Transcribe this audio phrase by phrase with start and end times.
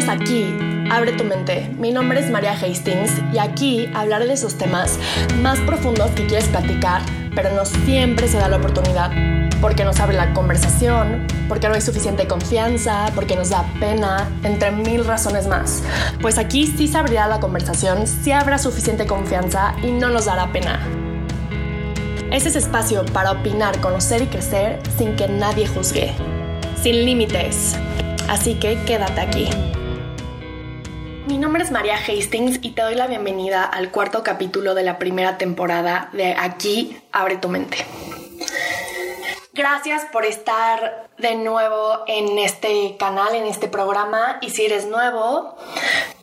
[0.00, 1.70] Bienvenidos aquí, Abre tu mente.
[1.78, 4.98] Mi nombre es María Hastings y aquí hablaré de esos temas
[5.42, 7.02] más profundos que quieres platicar,
[7.34, 9.10] pero no siempre se da la oportunidad.
[9.60, 14.70] Porque nos abre la conversación, porque no hay suficiente confianza, porque nos da pena, entre
[14.70, 15.82] mil razones más.
[16.22, 20.50] Pues aquí sí se abrirá la conversación, sí habrá suficiente confianza y no nos dará
[20.50, 20.80] pena.
[22.32, 26.14] Es ese espacio para opinar, conocer y crecer sin que nadie juzgue.
[26.82, 27.76] Sin límites.
[28.28, 29.50] Así que quédate aquí.
[31.40, 34.98] Mi nombre es María Hastings y te doy la bienvenida al cuarto capítulo de la
[34.98, 37.78] primera temporada de Aquí Abre tu mente.
[39.54, 45.56] Gracias por estar de nuevo en este canal, en este programa y si eres nuevo,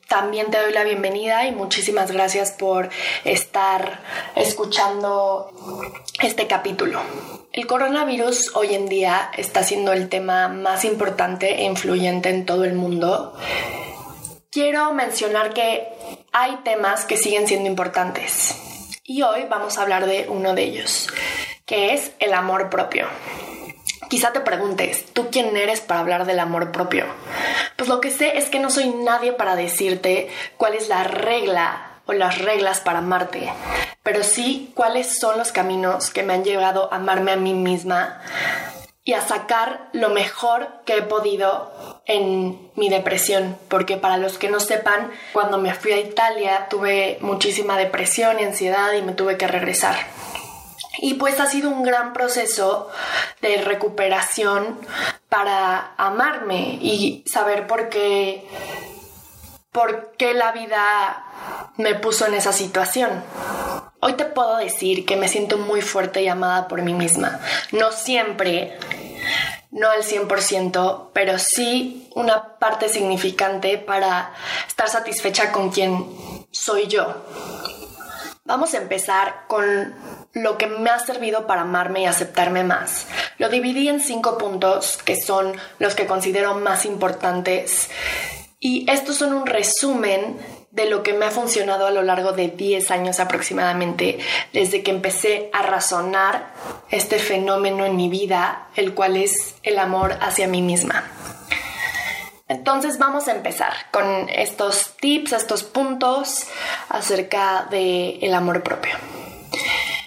[0.07, 2.89] también te doy la bienvenida y muchísimas gracias por
[3.23, 3.99] estar
[4.35, 5.51] escuchando
[6.21, 7.01] este capítulo.
[7.53, 12.65] El coronavirus hoy en día está siendo el tema más importante e influyente en todo
[12.65, 13.33] el mundo
[14.51, 15.87] quiero mencionar que
[16.31, 18.55] hay temas que siguen siendo importantes.
[19.03, 21.07] Y hoy vamos a hablar de uno de ellos,
[21.65, 23.07] que es el amor propio.
[24.09, 27.05] Quizá te preguntes, ¿tú quién eres para hablar del amor propio?
[27.75, 32.01] Pues lo que sé es que no soy nadie para decirte cuál es la regla
[32.05, 33.51] o las reglas para amarte,
[34.01, 38.21] pero sí cuáles son los caminos que me han llevado a amarme a mí misma
[39.07, 41.71] y a sacar lo mejor que he podido
[42.07, 47.17] en mi depresión, porque para los que no sepan, cuando me fui a Italia tuve
[47.21, 49.95] muchísima depresión y ansiedad y me tuve que regresar.
[50.97, 52.89] Y pues ha sido un gran proceso
[53.39, 54.77] de recuperación
[55.29, 58.45] para amarme y saber por qué
[59.71, 61.23] por qué la vida
[61.77, 63.23] me puso en esa situación.
[63.99, 67.39] Hoy te puedo decir que me siento muy fuerte y amada por mí misma.
[67.71, 68.77] No siempre,
[69.71, 74.33] no al 100%, pero sí una parte significante para
[74.67, 76.05] estar satisfecha con quien
[76.51, 77.25] soy yo.
[78.45, 79.93] Vamos a empezar con
[80.33, 83.05] lo que me ha servido para amarme y aceptarme más.
[83.37, 87.89] Lo dividí en cinco puntos que son los que considero más importantes
[88.59, 90.37] y estos son un resumen
[90.77, 94.19] de lo que me ha funcionado a lo largo de 10 años aproximadamente,
[94.53, 96.53] desde que empecé a razonar
[96.91, 101.03] este fenómeno en mi vida, el cual es el amor hacia mí misma.
[102.47, 106.45] Entonces vamos a empezar con estos tips, estos puntos
[106.89, 108.93] acerca del el amor propio.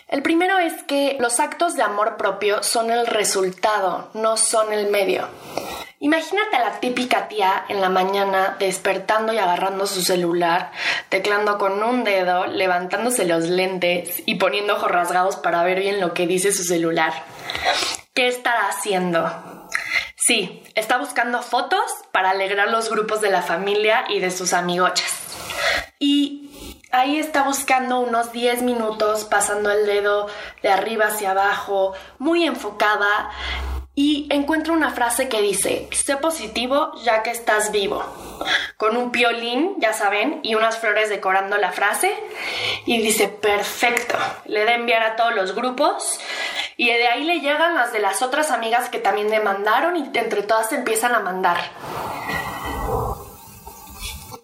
[0.06, 4.88] El primero es que los actos de amor propio son el resultado, no son el
[4.91, 5.28] medio.
[6.02, 10.72] Imagínate a la típica tía en la mañana despertando y agarrando su celular,
[11.10, 16.14] teclando con un dedo, levantándose los lentes y poniendo ojos rasgados para ver bien lo
[16.14, 17.12] que dice su celular.
[18.14, 19.68] ¿Qué estará haciendo?
[20.16, 25.12] Sí, está buscando fotos para alegrar los grupos de la familia y de sus amigochas.
[25.98, 30.28] Y ahí está buscando unos 10 minutos, pasando el dedo
[30.62, 33.30] de arriba hacia abajo, muy enfocada,
[33.94, 38.04] y encuentra una frase que dice, sé positivo ya que estás vivo,
[38.76, 42.14] con un piolín, ya saben, y unas flores decorando la frase,
[42.86, 46.20] y dice, perfecto, le da enviar a todos los grupos,
[46.76, 50.10] y de ahí le llegan las de las otras amigas que también le mandaron, y
[50.14, 51.58] entre todas empiezan a mandar.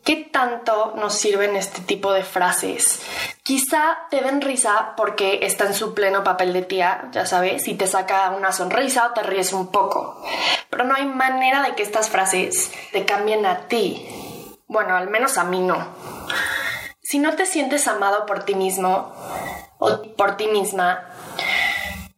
[0.07, 3.03] ¿Qué tanto nos sirven este tipo de frases?
[3.43, 7.75] Quizá te den risa porque está en su pleno papel de tía, ya sabes, y
[7.75, 10.25] te saca una sonrisa o te ríes un poco.
[10.71, 14.09] Pero no hay manera de que estas frases te cambien a ti.
[14.69, 15.89] Bueno, al menos a mí no.
[17.03, 19.13] Si no te sientes amado por ti mismo
[19.79, 21.05] o por ti misma,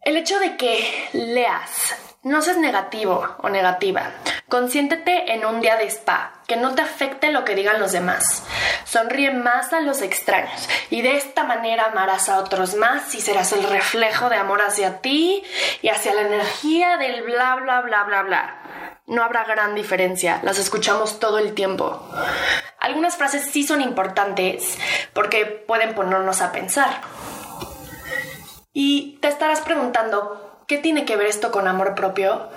[0.03, 4.13] el hecho de que leas no seas negativo o negativa.
[4.49, 8.45] Consiéntete en un día de spa, que no te afecte lo que digan los demás.
[8.85, 13.53] Sonríe más a los extraños y de esta manera amarás a otros más y serás
[13.53, 15.45] el reflejo de amor hacia ti
[15.83, 18.59] y hacia la energía del bla bla bla bla bla.
[19.07, 22.03] No habrá gran diferencia, las escuchamos todo el tiempo.
[22.79, 24.79] Algunas frases sí son importantes
[25.13, 27.03] porque pueden ponernos a pensar.
[28.73, 32.51] Y te estarás preguntando, ¿Qué tiene que ver esto con amor propio?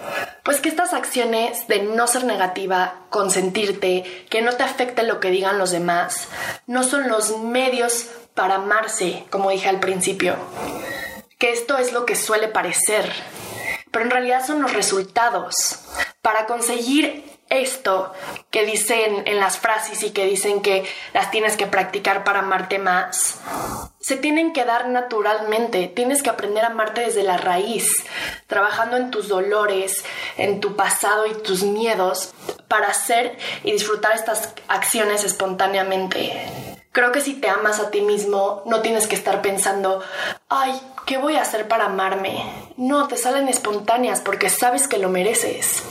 [0.44, 5.32] Pues que estas acciones de no ser negativa, consentirte, que no te afecte lo que
[5.32, 6.28] digan los demás,
[6.68, 10.36] no son los medios para amarse, como dije al principio.
[11.40, 13.10] Que esto es lo que suele parecer,
[13.92, 15.80] pero en realidad son los resultados.
[16.22, 18.12] Para conseguir esto
[18.50, 22.80] que dicen en las frases y que dicen que las tienes que practicar para amarte
[22.80, 23.40] más,
[24.00, 25.88] se tienen que dar naturalmente.
[25.88, 28.04] Tienes que aprender a amarte desde la raíz,
[28.48, 30.04] trabajando en tus dolores,
[30.38, 32.34] en tu pasado y tus miedos
[32.68, 36.34] para hacer y disfrutar estas acciones espontáneamente.
[36.94, 40.04] Creo que si te amas a ti mismo, no tienes que estar pensando,
[40.50, 42.44] ay, ¿qué voy a hacer para amarme?
[42.76, 45.84] No, te salen espontáneas porque sabes que lo mereces.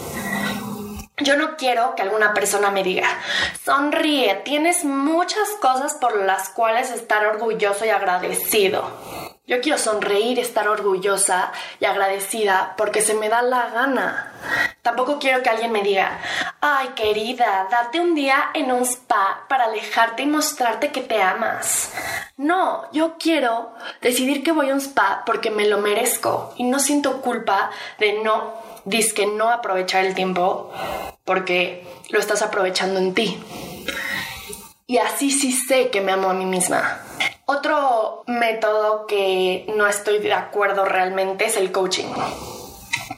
[1.20, 3.08] Yo no quiero que alguna persona me diga,
[3.64, 8.90] sonríe, tienes muchas cosas por las cuales estar orgulloso y agradecido.
[9.46, 11.50] Yo quiero sonreír, estar orgullosa
[11.80, 14.32] y agradecida porque se me da la gana.
[14.80, 16.20] Tampoco quiero que alguien me diga,
[16.60, 21.92] ay querida, date un día en un spa para alejarte y mostrarte que te amas.
[22.36, 26.78] No, yo quiero decidir que voy a un spa porque me lo merezco y no
[26.78, 28.69] siento culpa de no
[29.14, 30.72] que no aprovechar el tiempo
[31.24, 33.38] porque lo estás aprovechando en ti.
[34.86, 37.00] Y así sí sé que me amo a mí misma.
[37.46, 42.08] Otro método que no estoy de acuerdo realmente es el coaching.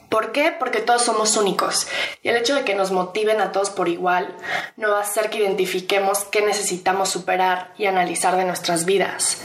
[0.09, 0.51] ¿Por qué?
[0.51, 1.87] Porque todos somos únicos
[2.21, 4.35] y el hecho de que nos motiven a todos por igual
[4.77, 9.39] no va a hacer que identifiquemos qué necesitamos superar y analizar de nuestras vidas.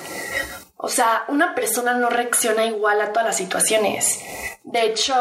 [0.81, 4.21] O sea, una persona no reacciona igual a todas las situaciones.
[4.63, 5.13] De hecho,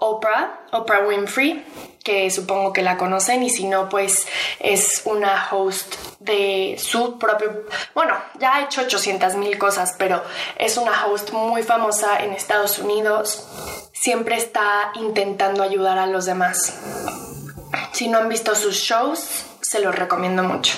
[0.00, 1.64] Oprah, Oprah Winfrey,
[2.02, 4.26] que supongo que la conocen y si no, pues
[4.58, 7.64] es una host de su propio...
[7.94, 10.20] Bueno, ya ha hecho 800 mil cosas, pero
[10.58, 13.46] es una host muy famosa en Estados Unidos.
[13.92, 16.76] Siempre está intentando ayudar a los demás.
[17.92, 20.74] Si no han visto sus shows, se los recomiendo mucho.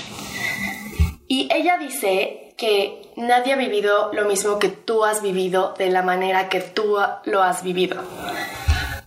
[1.28, 6.02] Y ella dice que nadie ha vivido lo mismo que tú has vivido de la
[6.02, 8.02] manera que tú lo has vivido.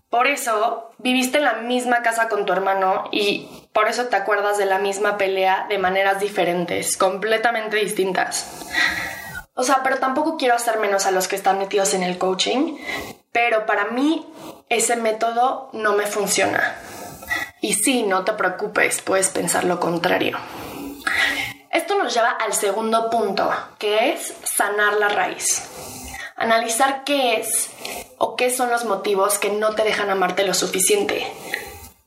[0.09, 4.57] Por eso viviste en la misma casa con tu hermano y por eso te acuerdas
[4.57, 8.65] de la misma pelea de maneras diferentes, completamente distintas.
[9.53, 12.77] O sea, pero tampoco quiero hacer menos a los que están metidos en el coaching,
[13.31, 14.25] pero para mí
[14.69, 16.75] ese método no me funciona.
[17.61, 20.39] Y sí, no te preocupes, puedes pensar lo contrario.
[21.71, 25.69] Esto nos lleva al segundo punto, que es sanar la raíz.
[26.35, 27.69] Analizar qué es
[28.17, 31.31] o qué son los motivos que no te dejan amarte lo suficiente.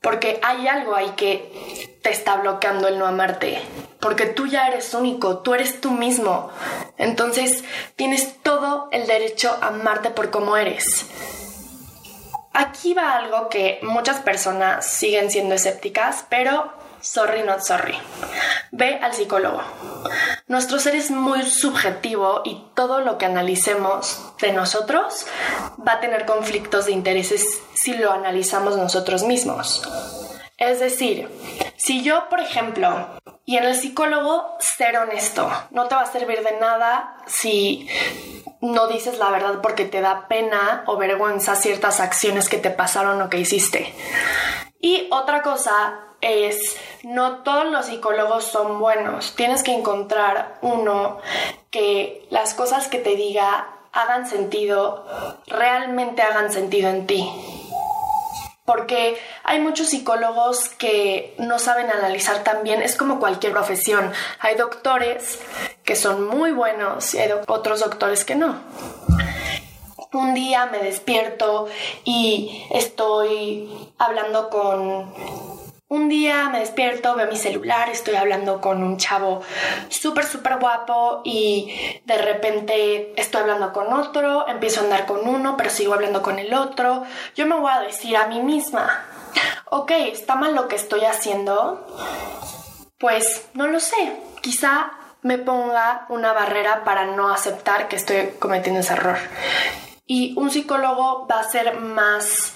[0.01, 3.61] Porque hay algo ahí que te está bloqueando el no amarte.
[4.01, 6.49] Porque tú ya eres único, tú eres tú mismo.
[6.97, 7.63] Entonces
[7.95, 11.05] tienes todo el derecho a amarte por cómo eres.
[12.51, 17.95] Aquí va algo que muchas personas siguen siendo escépticas, pero sorry not sorry.
[18.71, 19.61] Ve al psicólogo.
[20.47, 25.27] Nuestro ser es muy subjetivo y todo lo que analicemos de nosotros
[25.85, 29.83] va a tener conflictos de intereses si lo analizamos nosotros mismos.
[30.57, 31.29] Es decir,
[31.75, 36.41] si yo, por ejemplo, y en el psicólogo, ser honesto, no te va a servir
[36.41, 37.89] de nada si
[38.61, 43.21] no dices la verdad porque te da pena o vergüenza ciertas acciones que te pasaron
[43.21, 43.93] o que hiciste.
[44.79, 49.35] Y otra cosa es, no todos los psicólogos son buenos.
[49.35, 51.19] Tienes que encontrar uno
[51.69, 55.05] que las cosas que te diga hagan sentido,
[55.47, 57.29] realmente hagan sentido en ti.
[58.65, 64.11] Porque hay muchos psicólogos que no saben analizar tan bien, es como cualquier profesión.
[64.39, 65.39] Hay doctores
[65.83, 68.61] que son muy buenos y hay otros doctores que no.
[70.13, 71.67] Un día me despierto
[72.05, 75.11] y estoy hablando con
[75.93, 79.43] un día me despierto, veo mi celular, estoy hablando con un chavo
[79.89, 85.55] súper, súper guapo y de repente estoy hablando con otro, empiezo a andar con uno,
[85.55, 87.03] pero sigo hablando con el otro.
[87.35, 89.05] Yo me voy a decir a mí misma,
[89.69, 91.85] ok, ¿está mal lo que estoy haciendo?
[92.97, 98.79] Pues no lo sé, quizá me ponga una barrera para no aceptar que estoy cometiendo
[98.79, 99.17] ese error.
[100.07, 102.53] Y un psicólogo va a ser más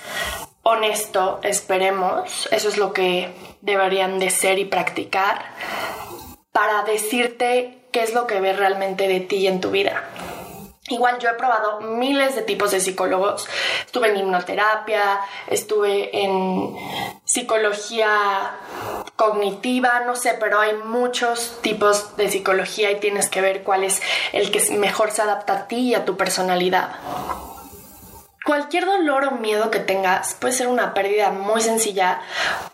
[0.68, 5.46] honesto, esperemos, eso es lo que deberían de ser y practicar
[6.52, 10.04] para decirte qué es lo que ves realmente de ti en tu vida.
[10.90, 13.48] Igual yo he probado miles de tipos de psicólogos.
[13.86, 16.76] Estuve en hipnoterapia, estuve en
[17.24, 18.58] psicología
[19.16, 24.02] cognitiva, no sé, pero hay muchos tipos de psicología y tienes que ver cuál es
[24.34, 26.92] el que mejor se adapta a ti y a tu personalidad.
[28.48, 32.22] Cualquier dolor o miedo que tengas puede ser una pérdida muy sencilla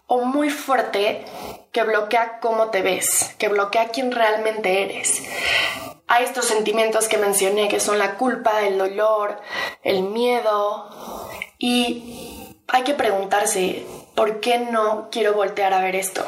[0.05, 1.25] o muy fuerte
[1.71, 5.23] que bloquea cómo te ves, que bloquea quién realmente eres.
[6.05, 9.41] Hay estos sentimientos que mencioné que son la culpa, el dolor,
[9.81, 10.91] el miedo
[11.57, 13.83] y hay que preguntarse,
[14.15, 16.23] ¿por qué no quiero voltear a ver esto?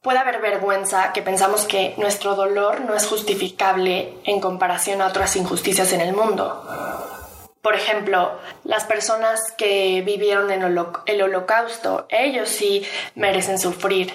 [0.00, 5.36] Puede haber vergüenza que pensamos que nuestro dolor no es justificable en comparación a otras
[5.36, 7.20] injusticias en el mundo.
[7.62, 14.12] Por ejemplo, las personas que vivieron en el holocausto, ellos sí merecen sufrir.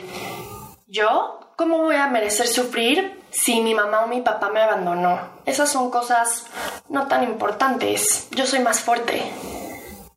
[0.85, 1.39] ¿Yo?
[1.55, 5.19] ¿Cómo voy a merecer sufrir si mi mamá o mi papá me abandonó?
[5.45, 6.45] Esas son cosas
[6.89, 8.27] no tan importantes.
[8.31, 9.23] Yo soy más fuerte.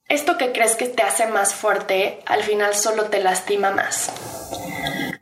[0.08, 4.10] Esto que crees que te hace más fuerte, al final solo te lastima más.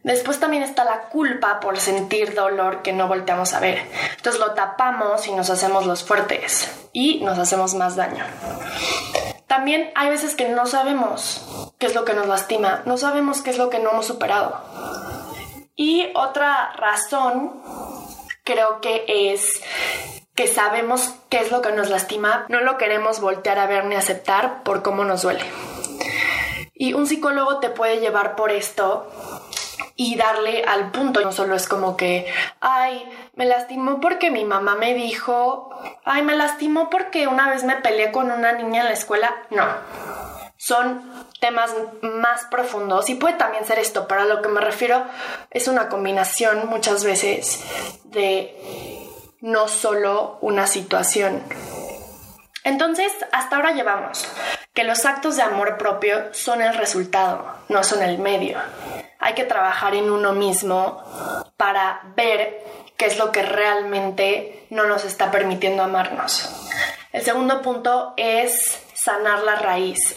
[0.08, 3.86] Después también está la culpa por sentir dolor que no volteamos a ver.
[4.16, 8.24] Entonces lo tapamos y nos hacemos los fuertes y nos hacemos más daño.
[9.46, 11.46] También hay veces que no sabemos
[11.78, 14.58] qué es lo que nos lastima, no sabemos qué es lo que no hemos superado.
[15.76, 17.62] Y otra razón
[18.44, 19.60] creo que es
[20.34, 23.94] que sabemos qué es lo que nos lastima, no lo queremos voltear a ver ni
[23.94, 25.44] aceptar por cómo nos duele.
[26.72, 29.10] Y un psicólogo te puede llevar por esto
[29.99, 31.21] y darle al punto.
[31.21, 35.71] No solo es como que, ay, me lastimó porque mi mamá me dijo,
[36.05, 39.35] ay, me lastimó porque una vez me peleé con una niña en la escuela.
[39.50, 39.67] No,
[40.57, 41.02] son
[41.40, 45.05] temas más profundos y puede también ser esto, pero a lo que me refiero
[45.50, 47.64] es una combinación muchas veces
[48.05, 48.57] de
[49.40, 51.43] no solo una situación.
[52.62, 54.28] Entonces, hasta ahora llevamos
[54.75, 58.59] que los actos de amor propio son el resultado, no son el medio
[59.28, 61.02] hay que trabajar en uno mismo
[61.58, 62.64] para ver
[62.97, 66.49] qué es lo que realmente no nos está permitiendo amarnos.
[67.12, 70.16] El segundo punto es sanar la raíz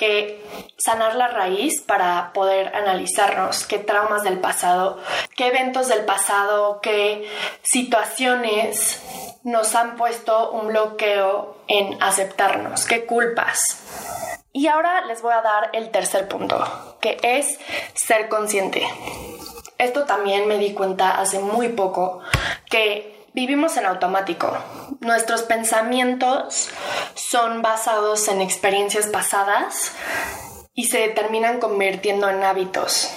[0.00, 0.42] que
[0.78, 4.98] sanar la raíz para poder analizarnos qué traumas del pasado,
[5.36, 7.28] qué eventos del pasado, qué
[7.60, 8.98] situaciones
[9.42, 13.60] nos han puesto un bloqueo en aceptarnos, qué culpas.
[14.54, 17.58] Y ahora les voy a dar el tercer punto, que es
[17.92, 18.82] ser consciente.
[19.76, 22.20] Esto también me di cuenta hace muy poco
[22.70, 24.56] que vivimos en automático.
[25.00, 26.68] Nuestros pensamientos
[27.14, 29.92] son basados en experiencias pasadas
[30.74, 33.10] y se terminan convirtiendo en hábitos.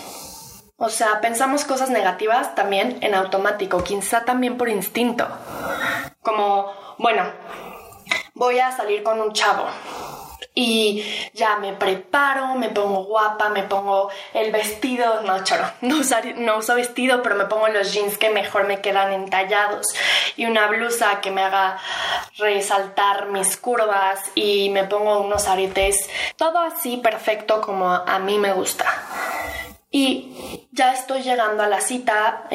[0.78, 5.28] O sea, pensamos cosas negativas también en automático, quizá también por instinto.
[6.22, 7.26] Como, bueno,
[8.34, 9.66] voy a salir con un chavo
[10.56, 16.02] y ya me preparo, me pongo guapa, me pongo el vestido, no choro, no,
[16.38, 19.88] no uso vestido, pero me pongo los jeans que mejor me quedan entallados
[20.38, 21.80] y una blusa que me haga
[22.38, 28.54] resaltar mis curvas y me pongo unos aretes, todo así perfecto como a mí me
[28.54, 28.86] gusta.
[29.90, 32.46] Y ya estoy llegando a la cita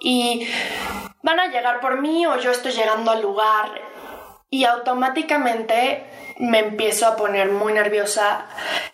[0.00, 0.46] y
[1.22, 3.95] van a llegar por mí o yo estoy llegando al lugar
[4.50, 6.06] y automáticamente
[6.38, 8.46] me empiezo a poner muy nerviosa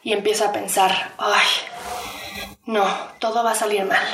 [0.02, 1.46] y empiezo a pensar, ay,
[2.64, 2.84] no,
[3.18, 4.06] todo va a salir mal.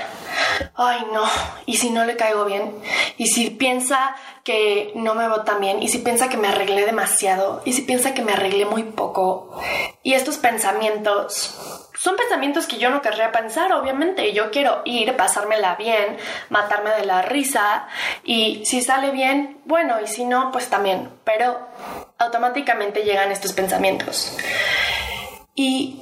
[0.75, 1.25] Ay, no,
[1.67, 2.75] y si no le caigo bien,
[3.17, 4.15] y si piensa
[4.45, 8.15] que no me vota bien, y si piensa que me arreglé demasiado, y si piensa
[8.15, 9.61] que me arreglé muy poco.
[10.03, 14.33] Y estos pensamientos son pensamientos que yo no querría pensar, obviamente.
[14.33, 16.17] Yo quiero ir, pasármela bien,
[16.49, 17.89] matarme de la risa
[18.23, 21.11] y si sale bien, bueno, y si no, pues también.
[21.25, 21.59] Pero
[22.19, 24.37] automáticamente llegan estos pensamientos.
[25.57, 26.01] Y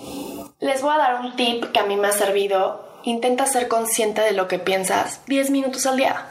[0.61, 2.85] les voy a dar un tip que a mí me ha servido.
[3.05, 6.27] Intenta ser consciente de lo que piensas 10 minutos al día.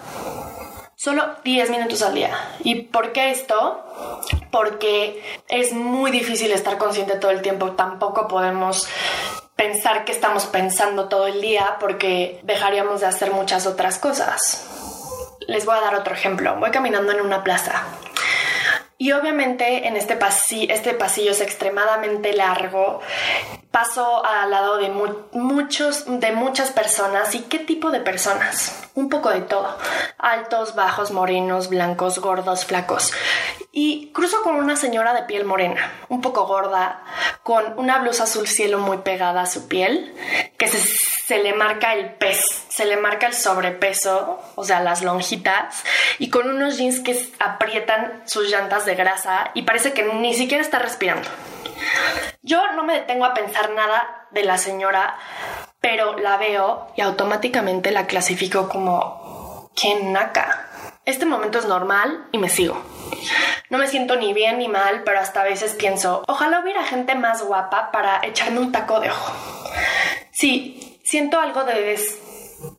[0.96, 2.38] Solo 10 minutos al día.
[2.64, 3.84] ¿Y por qué esto?
[4.50, 7.72] Porque es muy difícil estar consciente todo el tiempo.
[7.72, 8.88] Tampoco podemos
[9.56, 14.68] pensar que estamos pensando todo el día porque dejaríamos de hacer muchas otras cosas.
[15.48, 16.56] Les voy a dar otro ejemplo.
[16.60, 17.86] Voy caminando en una plaza
[18.98, 23.02] y obviamente en este pasillo, este pasillo es extremadamente largo.
[23.70, 27.36] Paso al lado de muchos, de muchas personas.
[27.36, 28.88] ¿Y qué tipo de personas?
[28.96, 29.78] Un poco de todo.
[30.18, 33.12] Altos, bajos, morenos, blancos, gordos, flacos.
[33.78, 37.04] Y cruzo con una señora de piel morena, un poco gorda,
[37.44, 40.16] con una blusa azul cielo muy pegada a su piel,
[40.58, 45.84] que se, le marca el peso, se le marca el sobrepeso, o sea, las lonjitas,
[46.20, 50.64] y con unos jeans que aprietan sus llantas de grasa y parece que ni siquiera
[50.64, 51.28] está respirando.
[52.44, 55.18] Yo no me detengo a pensar nada de la señora,
[55.82, 60.70] pero la veo y automáticamente la clasifico como ¡qué naca!
[61.06, 62.82] Este momento es normal y me sigo.
[63.70, 67.16] No me siento ni bien ni mal, pero hasta a veces pienso, ojalá hubiera gente
[67.16, 69.34] más guapa para echarme un taco de ojo.
[70.32, 71.96] Sí, siento algo de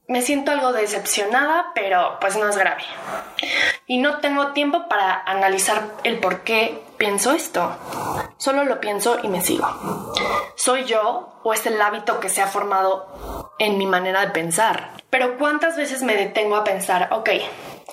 [0.08, 2.82] me siento algo decepcionada, pero pues no es grave.
[3.86, 7.76] Y no tengo tiempo para analizar el por qué pienso esto.
[8.38, 10.14] Solo lo pienso y me sigo.
[10.56, 14.92] ¿Soy yo o es el hábito que se ha formado en mi manera de pensar?
[15.10, 17.30] Pero ¿cuántas veces me detengo a pensar, ok,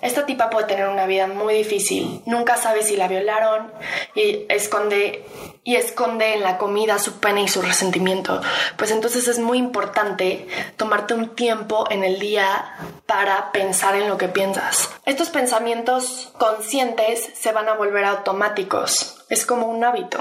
[0.01, 3.71] esta tipa puede tener una vida muy difícil, nunca sabe si la violaron
[4.15, 5.23] y esconde
[5.63, 8.41] y esconde en la comida su pena y su resentimiento.
[8.77, 14.17] Pues entonces es muy importante tomarte un tiempo en el día para pensar en lo
[14.17, 14.89] que piensas.
[15.05, 19.23] Estos pensamientos conscientes se van a volver automáticos.
[19.29, 20.19] Es como un hábito.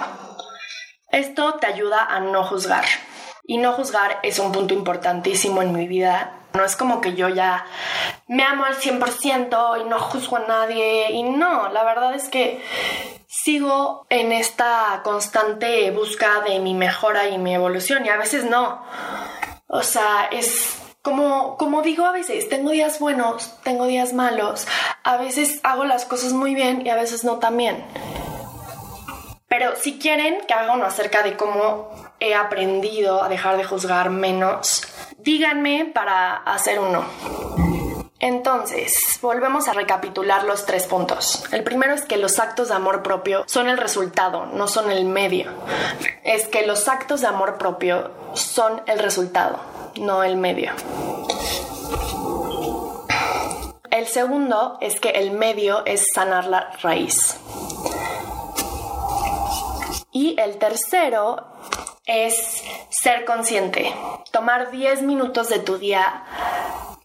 [1.10, 2.84] Esto te ayuda a no juzgar.
[3.44, 7.28] Y no juzgar es un punto importantísimo en mi vida no es como que yo
[7.28, 7.64] ya
[8.32, 11.10] me amo al 100% y no juzgo a nadie.
[11.10, 12.62] Y no, la verdad es que
[13.26, 18.06] sigo en esta constante búsqueda de mi mejora y mi evolución.
[18.06, 18.82] Y a veces no.
[19.66, 24.66] O sea, es como, como digo a veces, tengo días buenos, tengo días malos.
[25.04, 27.84] A veces hago las cosas muy bien y a veces no tan bien.
[29.46, 34.08] Pero si quieren que haga uno acerca de cómo he aprendido a dejar de juzgar
[34.08, 34.84] menos,
[35.18, 37.81] díganme para hacer uno.
[38.22, 41.42] Entonces, volvemos a recapitular los tres puntos.
[41.50, 45.04] El primero es que los actos de amor propio son el resultado, no son el
[45.04, 45.50] medio.
[46.22, 49.58] Es que los actos de amor propio son el resultado,
[49.96, 50.70] no el medio.
[53.90, 57.36] El segundo es que el medio es sanar la raíz.
[60.12, 61.44] Y el tercero
[62.06, 63.92] es ser consciente,
[64.30, 66.22] tomar 10 minutos de tu día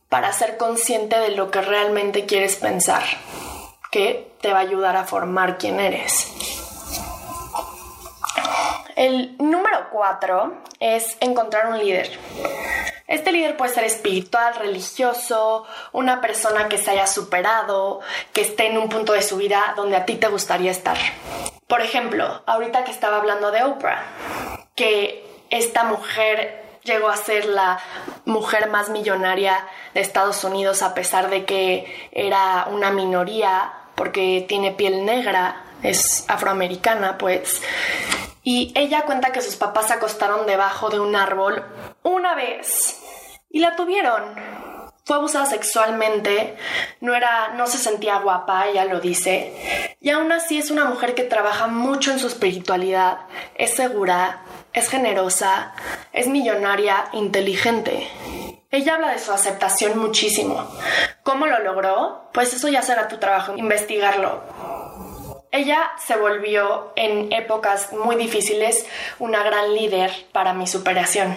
[0.10, 3.04] para ser consciente de lo que realmente quieres pensar,
[3.92, 6.32] que te va a ayudar a formar quién eres.
[8.96, 12.18] El número 4 es encontrar un líder.
[13.08, 18.02] Este líder puede ser espiritual, religioso, una persona que se haya superado,
[18.34, 20.98] que esté en un punto de su vida donde a ti te gustaría estar.
[21.68, 24.04] Por ejemplo, ahorita que estaba hablando de Oprah,
[24.76, 27.80] que esta mujer llegó a ser la
[28.26, 34.72] mujer más millonaria de Estados Unidos a pesar de que era una minoría porque tiene
[34.72, 37.62] piel negra, es afroamericana, pues.
[38.44, 41.66] Y ella cuenta que sus papás se acostaron debajo de un árbol
[42.04, 43.02] una vez
[43.50, 44.36] y la tuvieron.
[45.04, 46.58] Fue abusada sexualmente,
[47.00, 49.96] no era, no se sentía guapa, ella lo dice.
[50.02, 53.20] Y aún así es una mujer que trabaja mucho en su espiritualidad,
[53.56, 54.42] es segura,
[54.78, 55.74] es generosa,
[56.14, 58.08] es millonaria, inteligente.
[58.70, 60.70] Ella habla de su aceptación muchísimo.
[61.24, 62.30] ¿Cómo lo logró?
[62.32, 64.44] Pues eso ya será tu trabajo, investigarlo.
[65.52, 68.86] Ella se volvió en épocas muy difíciles
[69.18, 71.36] una gran líder para mi superación.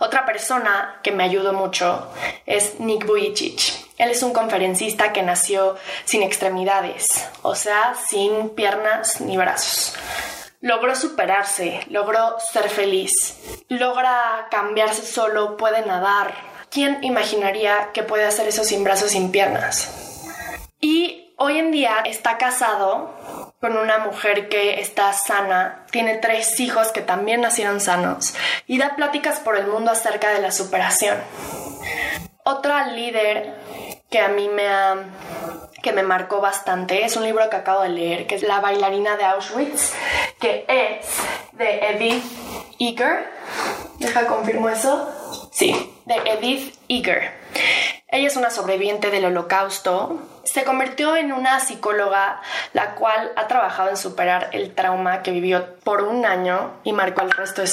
[0.00, 2.10] Otra persona que me ayudó mucho
[2.44, 3.60] es Nick Vujicic.
[3.98, 9.94] Él es un conferencista que nació sin extremidades, o sea, sin piernas ni brazos
[10.64, 16.32] logró superarse, logró ser feliz, logra cambiarse solo, puede nadar.
[16.70, 20.64] ¿Quién imaginaría que puede hacer eso sin brazos, sin piernas?
[20.80, 23.14] Y hoy en día está casado
[23.60, 28.34] con una mujer que está sana, tiene tres hijos que también nacieron sanos
[28.66, 31.18] y da pláticas por el mundo acerca de la superación.
[32.42, 33.54] Otra líder
[34.14, 34.94] que a mí me ha
[35.82, 37.04] que me marcó bastante.
[37.04, 39.92] Es un libro que acabo de leer, que es La bailarina de Auschwitz,
[40.38, 41.04] que es
[41.50, 42.22] de Edith
[42.78, 43.28] Eger.
[43.98, 45.10] Deja, confirmo eso.
[45.50, 47.32] Sí, de Edith Eger.
[48.06, 50.20] Ella es una sobreviviente del holocausto.
[50.44, 52.40] Se convirtió en una psicóloga,
[52.72, 57.22] la cual ha trabajado en superar el trauma que vivió por un año y marcó
[57.22, 57.70] el resto de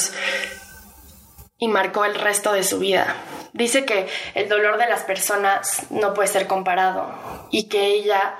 [1.61, 3.15] y marcó el resto de su vida.
[3.53, 7.13] Dice que el dolor de las personas no puede ser comparado
[7.51, 8.35] y que ella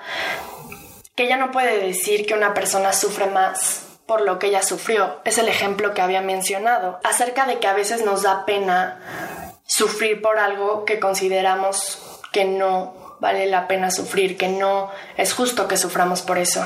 [1.16, 5.22] que ella no puede decir que una persona sufre más por lo que ella sufrió.
[5.24, 9.00] Es el ejemplo que había mencionado acerca de que a veces nos da pena
[9.68, 15.68] sufrir por algo que consideramos que no vale la pena sufrir, que no es justo
[15.68, 16.66] que suframos por eso.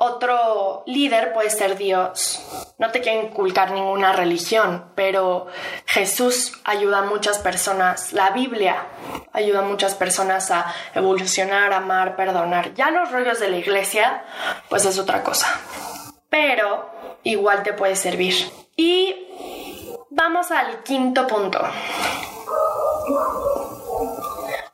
[0.00, 2.40] Otro líder puede ser Dios.
[2.78, 5.48] No te quiero inculcar ninguna religión, pero
[5.86, 8.12] Jesús ayuda a muchas personas.
[8.12, 8.86] La Biblia
[9.32, 12.74] ayuda a muchas personas a evolucionar, amar, perdonar.
[12.74, 14.22] Ya los rollos de la iglesia,
[14.68, 15.48] pues es otra cosa.
[16.30, 16.90] Pero
[17.24, 18.36] igual te puede servir.
[18.76, 19.16] Y
[20.10, 21.58] vamos al quinto punto.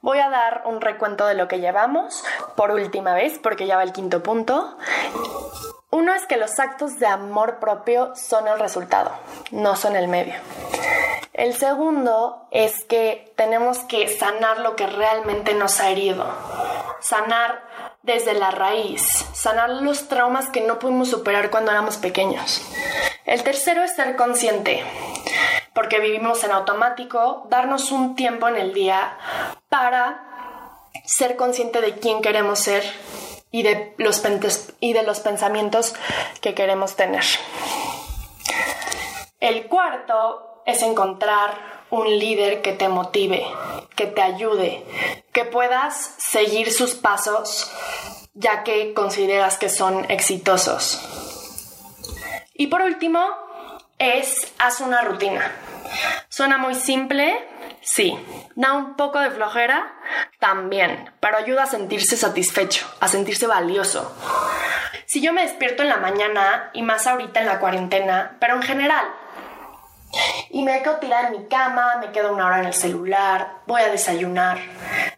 [0.04, 2.22] Voy a dar un recuento de lo que llevamos
[2.56, 4.76] por última vez, porque ya va el quinto punto.
[5.88, 9.12] Uno es que los actos de amor propio son el resultado,
[9.50, 10.34] no son el medio.
[11.32, 16.26] El segundo es que tenemos que sanar lo que realmente nos ha herido,
[17.00, 17.62] sanar
[18.02, 22.60] desde la raíz, sanar los traumas que no pudimos superar cuando éramos pequeños.
[23.24, 24.84] El tercero es ser consciente,
[25.74, 29.18] porque vivimos en automático, darnos un tiempo en el día
[29.68, 30.22] para
[31.04, 32.84] ser consciente de quién queremos ser
[33.50, 34.22] y de los,
[34.80, 35.94] y de los pensamientos
[36.40, 37.24] que queremos tener.
[39.40, 43.44] El cuarto es encontrar un líder que te motive,
[43.94, 44.84] que te ayude,
[45.32, 47.70] que puedas seguir sus pasos
[48.34, 51.00] ya que consideras que son exitosos.
[52.52, 53.20] Y por último,
[54.04, 55.50] es haz una rutina.
[56.28, 57.36] Suena muy simple,
[57.82, 58.18] sí.
[58.54, 59.92] Da un poco de flojera,
[60.38, 64.14] también, pero ayuda a sentirse satisfecho, a sentirse valioso.
[65.06, 68.62] Si yo me despierto en la mañana, y más ahorita en la cuarentena, pero en
[68.62, 69.06] general,
[70.50, 73.82] y me quedo tirada en mi cama, me quedo una hora en el celular, voy
[73.82, 74.58] a desayunar,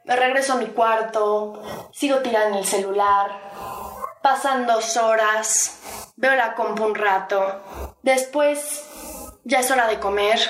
[0.04, 3.30] me regreso a mi cuarto, sigo tirada en el celular,
[4.26, 5.78] pasan dos horas,
[6.16, 7.62] veo la compu un rato,
[8.02, 8.84] después
[9.44, 10.40] ya es hora de comer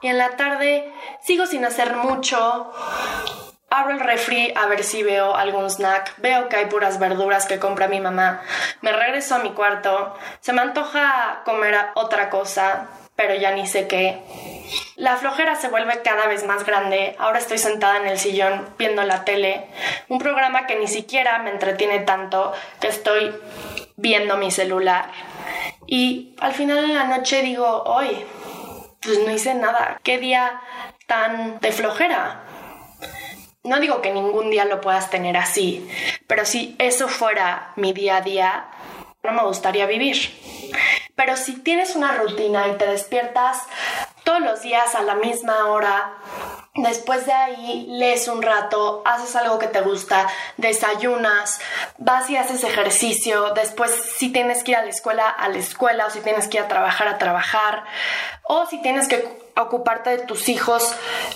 [0.00, 2.72] y en la tarde sigo sin hacer mucho.
[3.68, 7.58] Abro el refri a ver si veo algún snack, veo que hay puras verduras que
[7.58, 8.40] compra mi mamá,
[8.80, 13.88] me regreso a mi cuarto, se me antoja comer otra cosa, pero ya ni sé
[13.88, 14.20] qué.
[14.96, 17.16] La flojera se vuelve cada vez más grande.
[17.18, 19.66] Ahora estoy sentada en el sillón viendo la tele,
[20.08, 23.34] un programa que ni siquiera me entretiene tanto que estoy
[23.96, 25.10] viendo mi celular.
[25.86, 28.24] Y al final de la noche digo, hoy,
[29.00, 30.00] pues no hice nada.
[30.02, 30.60] ¿Qué día
[31.06, 32.42] tan de flojera?
[33.62, 35.88] No digo que ningún día lo puedas tener así,
[36.28, 38.68] pero si eso fuera mi día a día,
[39.24, 40.16] no me gustaría vivir.
[41.16, 43.62] Pero si tienes una rutina y te despiertas
[44.22, 46.12] todos los días a la misma hora,
[46.76, 51.60] después de ahí lees un rato, haces algo que te gusta, desayunas,
[51.98, 56.06] vas y haces ejercicio, después si tienes que ir a la escuela, a la escuela,
[56.06, 57.84] o si tienes que ir a trabajar, a trabajar,
[58.42, 60.94] o si tienes que ocuparte de tus hijos,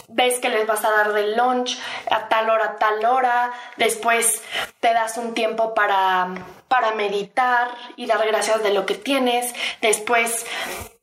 [0.08, 1.78] ves que les vas a dar de lunch
[2.10, 4.42] a tal hora, a tal hora, después
[4.80, 6.28] te das un tiempo para,
[6.68, 10.44] para meditar y dar gracias de lo que tienes, después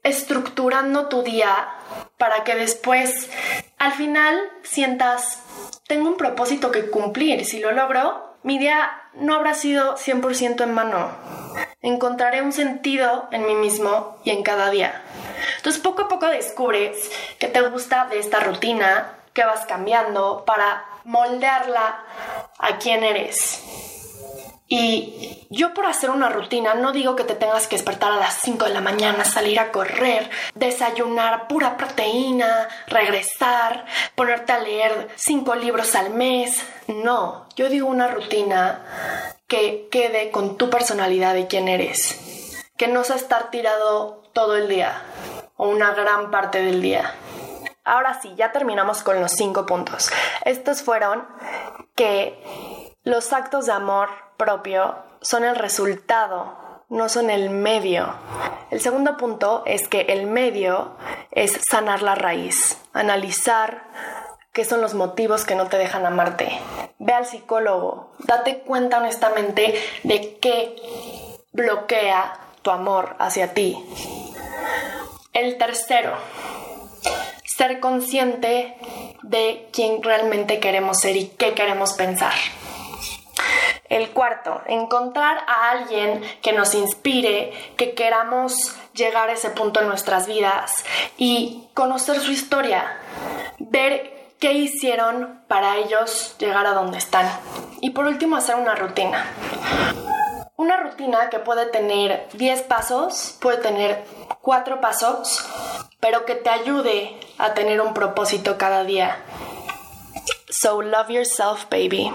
[0.07, 1.69] estructurando tu día
[2.17, 3.29] para que después
[3.77, 5.41] al final sientas,
[5.87, 10.73] tengo un propósito que cumplir, si lo logro, mi día no habrá sido 100% en
[10.73, 11.11] mano.
[11.81, 15.03] Encontraré un sentido en mí mismo y en cada día.
[15.57, 20.85] Entonces poco a poco descubres que te gusta de esta rutina, que vas cambiando para
[21.03, 22.03] moldearla
[22.57, 23.96] a quién eres.
[24.69, 28.41] Y yo por hacer una rutina no digo que te tengas que despertar a las
[28.41, 35.55] 5 de la mañana, salir a correr, desayunar pura proteína, regresar, ponerte a leer 5
[35.55, 36.65] libros al mes.
[36.87, 38.83] No, yo digo una rutina
[39.47, 42.65] que quede con tu personalidad y quién eres.
[42.75, 45.01] Que no sea estar tirado todo el día
[45.55, 47.15] o una gran parte del día.
[47.85, 50.09] Ahora sí, ya terminamos con los cinco puntos.
[50.43, 51.25] Estos fueron
[51.95, 58.13] que los actos de amor propio son el resultado, no son el medio.
[58.71, 60.95] El segundo punto es que el medio
[61.31, 63.83] es sanar la raíz, analizar
[64.53, 66.59] qué son los motivos que no te dejan amarte.
[66.99, 70.75] Ve al psicólogo, date cuenta honestamente de qué
[71.51, 73.77] bloquea tu amor hacia ti.
[75.33, 76.13] El tercero,
[77.43, 78.75] ser consciente
[79.23, 82.33] de quién realmente queremos ser y qué queremos pensar.
[83.89, 89.87] El cuarto, encontrar a alguien que nos inspire, que queramos llegar a ese punto en
[89.87, 90.83] nuestras vidas
[91.17, 92.97] y conocer su historia,
[93.59, 97.29] ver qué hicieron para ellos llegar a donde están.
[97.81, 99.25] Y por último, hacer una rutina.
[100.57, 104.03] Una rutina que puede tener 10 pasos, puede tener
[104.41, 105.45] 4 pasos,
[105.99, 109.17] pero que te ayude a tener un propósito cada día.
[110.49, 112.11] So love yourself, baby.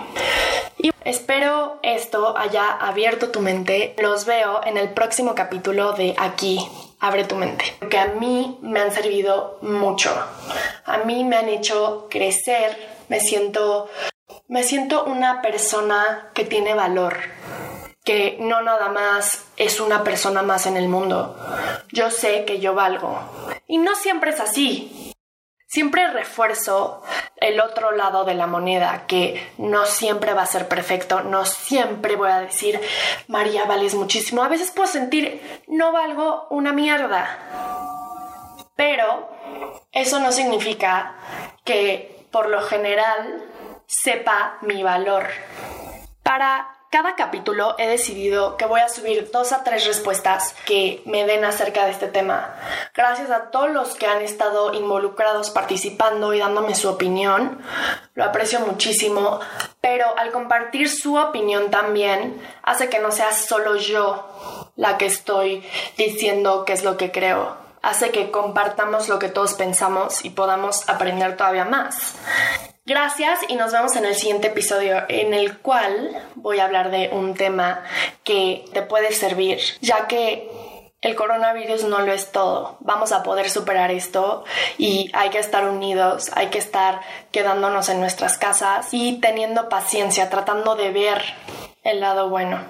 [0.78, 3.94] Y espero esto haya abierto tu mente.
[3.98, 6.58] Los veo en el próximo capítulo de Aquí,
[7.02, 7.64] Abre tu mente.
[7.90, 10.14] Que a mí me han servido mucho.
[10.84, 12.78] A mí me han hecho crecer.
[13.08, 13.90] Me siento,
[14.46, 17.16] me siento una persona que tiene valor.
[18.04, 21.36] Que no nada más es una persona más en el mundo.
[21.92, 23.18] Yo sé que yo valgo.
[23.66, 25.01] Y no siempre es así
[25.72, 27.02] siempre refuerzo
[27.36, 32.14] el otro lado de la moneda, que no siempre va a ser perfecto, no siempre
[32.14, 32.78] voy a decir,
[33.26, 34.42] María, vales muchísimo.
[34.42, 37.38] A veces puedo sentir, no valgo una mierda.
[38.76, 39.30] Pero
[39.92, 41.14] eso no significa
[41.64, 43.42] que por lo general
[43.86, 45.26] sepa mi valor.
[46.22, 51.24] Para cada capítulo he decidido que voy a subir dos a tres respuestas que me
[51.24, 52.54] den acerca de este tema.
[52.94, 57.62] Gracias a todos los que han estado involucrados participando y dándome su opinión.
[58.14, 59.40] Lo aprecio muchísimo,
[59.80, 65.64] pero al compartir su opinión también hace que no sea solo yo la que estoy
[65.96, 70.88] diciendo qué es lo que creo hace que compartamos lo que todos pensamos y podamos
[70.88, 72.14] aprender todavía más.
[72.84, 77.10] Gracias y nos vemos en el siguiente episodio en el cual voy a hablar de
[77.12, 77.84] un tema
[78.24, 80.50] que te puede servir, ya que
[81.00, 82.78] el coronavirus no lo es todo.
[82.80, 84.44] Vamos a poder superar esto
[84.78, 90.28] y hay que estar unidos, hay que estar quedándonos en nuestras casas y teniendo paciencia,
[90.28, 91.22] tratando de ver
[91.84, 92.64] el lado bueno.